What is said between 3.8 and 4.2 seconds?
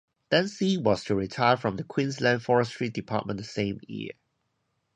year.